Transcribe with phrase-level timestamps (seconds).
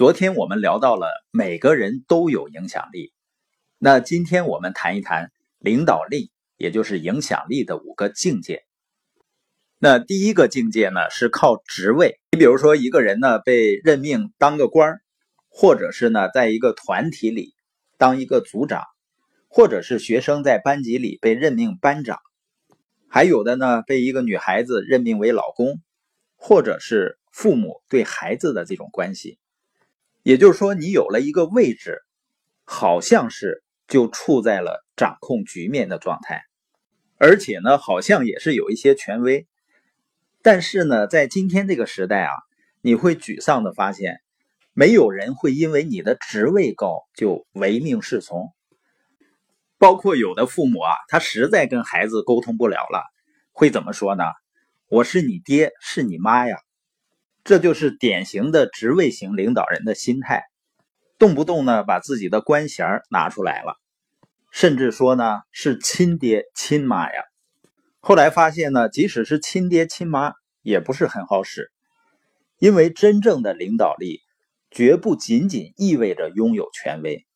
[0.00, 3.12] 昨天我们聊到了每个人都有影响力，
[3.76, 8.64] 那今天我们谈一谈领导力，也就是影响力的五个境界。
[9.78, 15.02] 那第一个境界呢是靠职位，你比如说一个人呢被任命当个官儿，
[15.50, 17.52] 或者是呢在一个团体里
[17.98, 18.84] 当一个组长，
[19.48, 22.20] 或者是学生在班级里被任命班长，
[23.06, 25.82] 还有的呢被一个女孩子任命为老公，
[26.36, 29.38] 或者是父母对孩子的这种关系。
[30.22, 32.02] 也就是说，你有了一个位置，
[32.64, 36.42] 好像是就处在了掌控局面的状态，
[37.16, 39.46] 而且呢，好像也是有一些权威。
[40.42, 42.32] 但是呢，在今天这个时代啊，
[42.80, 44.20] 你会沮丧的发现，
[44.72, 48.52] 没有人会因为你的职位高就唯命是从。
[49.78, 53.02] 包括有的父母啊，他实在跟孩子沟通不了了，
[53.52, 54.24] 会怎么说呢？
[54.88, 56.58] 我是你爹，是你妈呀。
[57.50, 60.44] 这就是典型的职位型领导人的心态，
[61.18, 63.74] 动不动呢把自己的官衔拿出来了，
[64.52, 67.24] 甚至说呢是亲爹亲妈呀。
[67.98, 71.72] 后来发现呢，即使是亲爹亲妈也不是很好使，
[72.60, 74.20] 因为真正的领导力
[74.70, 77.26] 绝不仅仅意味着拥有权威，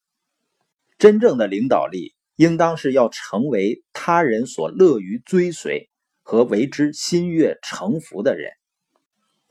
[0.97, 5.91] 真正的领导力应当是要成为他人所乐于追随
[6.23, 8.53] 和为之心悦诚服的人。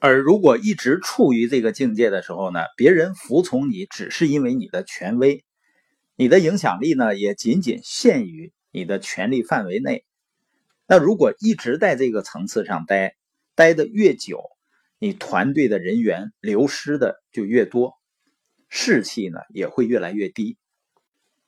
[0.05, 5.45] 而如果一直处于这个境界的时候呢，别人服从你只是因为你的权威，
[6.17, 10.03] 你的影响力呢也仅仅限于你的权力范围内。
[10.87, 13.15] 那如果一直在这个层次上待，
[13.55, 14.43] 待的越久，
[14.99, 17.93] 你团队的人员流失的就越多，
[18.67, 20.57] 士气呢也会越来越低。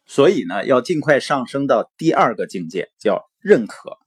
[0.06, 3.97] 所以呢，要尽快上升到第二个境界，叫认可。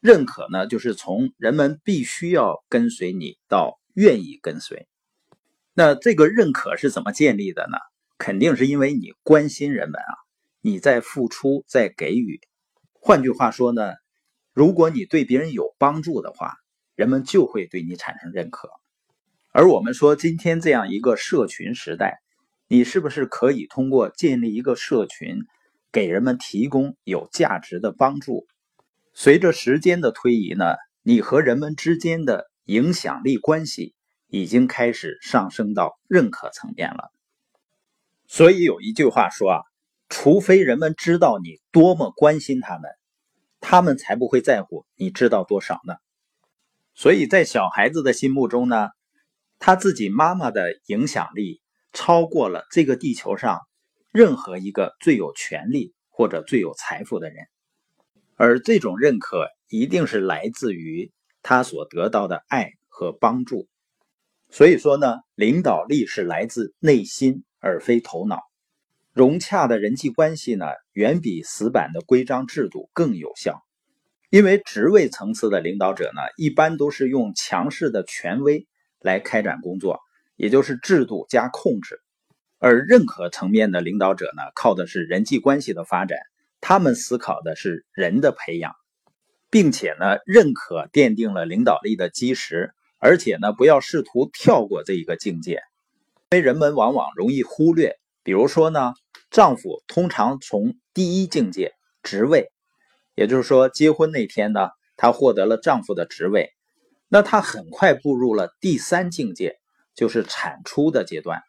[0.00, 4.88] 认可呢，就是从人们必须要跟随你到愿意跟随。
[5.74, 7.78] 那这个认可是怎么建立的呢？
[8.18, 10.12] 肯定是因为你关心人们啊，
[10.60, 12.40] 你在付出，在给予。
[12.92, 13.92] 换句话说呢，
[14.52, 16.54] 如果你对别人有帮助的话，
[16.94, 18.68] 人们就会对你产生认可。
[19.52, 22.20] 而我们说，今天这样一个社群时代，
[22.68, 25.38] 你是不是可以通过建立一个社群，
[25.90, 28.46] 给人们提供有价值的帮助？
[29.22, 33.94] 随着时间的推移呢，你和人们之间的影响力关系
[34.28, 37.12] 已经开始上升到认可层面了。
[38.28, 39.60] 所以有一句话说啊，
[40.08, 42.90] 除非人们知道你多么关心他们，
[43.60, 45.96] 他们才不会在乎你知道多少呢。
[46.94, 48.88] 所以在小孩子的心目中呢，
[49.58, 51.60] 他自己妈妈的影响力
[51.92, 53.60] 超过了这个地球上
[54.12, 57.44] 任何一个最有权力或者最有财富的人。
[58.42, 61.12] 而这种认可一定是来自于
[61.42, 63.68] 他所得到的爱和帮助，
[64.48, 68.40] 所以说呢，领导力是来自内心而非头脑。
[69.12, 70.64] 融洽的人际关系呢，
[70.94, 73.62] 远比死板的规章制度更有效。
[74.30, 78.66] 因为职位层次的领导者呢，一般都是用强势的权威
[79.00, 80.00] 来开展工作，
[80.36, 81.96] 也就是制度加控制；
[82.58, 86.16] 而认可层面的领导者呢，靠的是人际关系的发展。
[86.70, 88.76] 他们思考的是人的培养，
[89.50, 92.70] 并且呢，认可奠定了领导力的基石，
[93.00, 95.54] 而且呢，不要试图跳过这一个境界，
[96.30, 97.96] 因为人们往往容易忽略。
[98.22, 98.94] 比如说呢，
[99.32, 101.72] 丈夫通常从第一境界
[102.04, 102.52] 职位，
[103.16, 106.50] 也就是说，结婚那天呢，她获得了丈夫的职位，
[107.08, 109.56] 那她很快步入了第三境界，
[109.96, 111.42] 就是产出的阶段。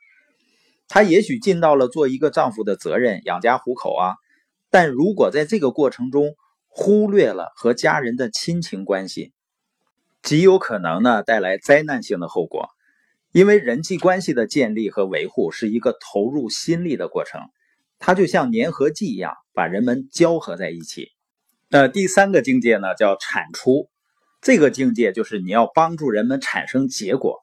[0.88, 4.16] 她也许尽到了做一个丈夫的责任，养家糊口啊。
[4.72, 6.36] 但如果在这个过程中
[6.68, 9.34] 忽略了和家人的亲情关系，
[10.24, 12.70] 极有可能呢带来灾难性的后果。
[13.34, 17.42] 因为人际关系的建立和维护是一个投入心力的过程，
[18.00, 21.10] 它就像粘合剂一样，把人们交合在一起。
[21.70, 23.90] 那第三个境界呢，叫产出。
[24.42, 27.40] 这个境界就是你要帮助人们产生结果。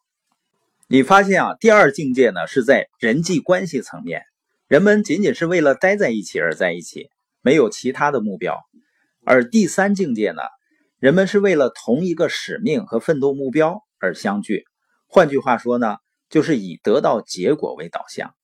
[0.89, 4.23] 你发现啊，第二境界呢是在人际关系层面，
[4.67, 7.09] 人们仅仅是为了待在一起而在一起。
[7.43, 8.59] 没有其他的目标，
[9.25, 10.43] 而第三境界呢？
[10.99, 14.65] 人们是为了同一个使命和奋斗目标而相聚。
[15.07, 15.99] 换句话说呢，
[16.29, 18.35] 就是以得到结果为导向。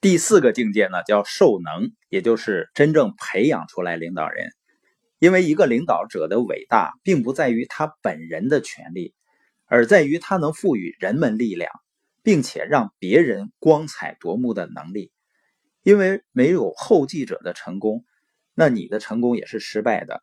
[0.00, 4.50] 第四个境界呢，叫授能，也就是真正培养出来领导人。
[5.18, 9.14] 因为一个领导者的伟大，并不在于他本人的权利，
[9.66, 11.70] 而在于他能赋予人们力量，
[12.22, 15.10] 并且让别人光彩夺目的能力。
[15.82, 18.04] 因为没有后继者的成功，
[18.54, 20.22] 那你的成功也是失败的。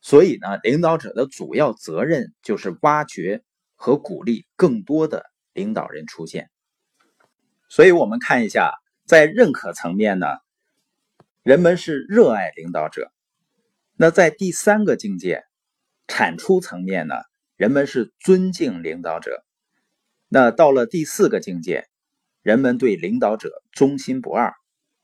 [0.00, 3.42] 所以呢，领导者的主要责任就是挖掘
[3.76, 6.50] 和鼓励更多的领导人出现。
[7.68, 8.72] 所以，我们看一下，
[9.04, 10.26] 在认可层面呢，
[11.42, 13.12] 人们是热爱领导者；
[13.96, 15.44] 那在第三个境界，
[16.08, 17.14] 产出层面呢，
[17.56, 19.44] 人们是尊敬领导者；
[20.28, 21.86] 那到了第四个境界，
[22.42, 24.54] 人们对领导者忠心不二。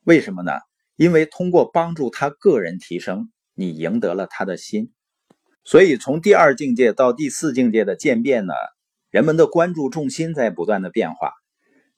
[0.06, 0.52] 为什么呢？
[0.94, 4.92] 因为通过帮助他个人提升，你赢得了他的心。
[5.64, 8.54] 所以，从第二境界到第四境界的渐变呢，
[9.10, 11.32] 人们的关注重心在不断的变化。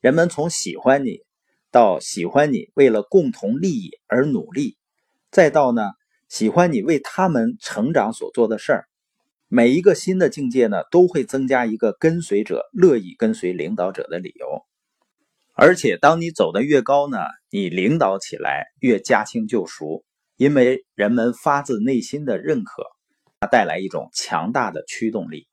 [0.00, 1.18] 人们从喜欢你，
[1.70, 4.78] 到喜欢你为了共同利益而努力，
[5.30, 5.90] 再到呢
[6.30, 8.88] 喜欢你为他们成长所做的事儿。
[9.48, 14.64] 每一个新的境界呢，都会增加一个跟随者乐意跟随领导者的理由。
[15.52, 17.18] 而且，当你走得越高呢，
[17.50, 20.04] 你领导起来越驾轻就熟，
[20.36, 22.84] 因为人们发自内心的认可，
[23.40, 25.48] 它带来一种强大的驱动力。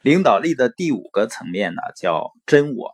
[0.00, 2.92] 领导力的第五个层面呢，叫真我。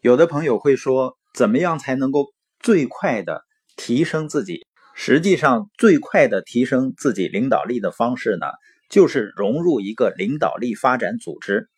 [0.00, 3.44] 有的朋友会说，怎么样才能够最快的
[3.74, 4.64] 提升自己？
[4.94, 8.46] 实际上，最快的提升自己领导力的方式呢，
[8.88, 11.68] 就是融入一个领导力发展组织，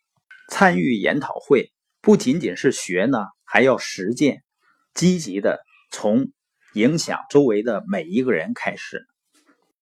[0.49, 4.43] 参与研讨会，不仅仅是学呢，还要实践，
[4.97, 5.59] 积极的
[5.91, 6.31] 从
[6.73, 9.05] 影响周围的每一个人开始。